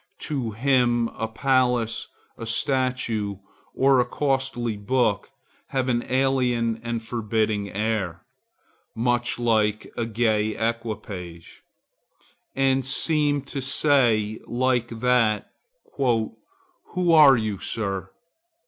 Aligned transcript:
To 0.21 0.49
him 0.49 1.09
a 1.09 1.27
palace, 1.27 2.07
a 2.35 2.47
statue, 2.47 3.35
or 3.75 3.99
a 3.99 4.05
costly 4.09 4.75
book 4.75 5.29
have 5.67 5.89
an 5.89 6.03
alien 6.09 6.81
and 6.83 7.03
forbidding 7.03 7.69
air, 7.69 8.25
much 8.95 9.37
like 9.37 9.91
a 9.95 10.07
gay 10.07 10.55
equipage, 10.57 11.61
and 12.55 12.83
seem 12.83 13.43
to 13.43 13.61
say 13.61 14.39
like 14.47 14.87
that, 14.87 15.51
'Who 15.99 16.35
are 17.11 17.37
you, 17.37 17.59
Sir? 17.59 18.09